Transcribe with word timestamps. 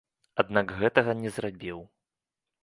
Аднак 0.43 0.73
гэтага 0.79 1.15
не 1.21 1.29
зрабіў. 1.37 1.79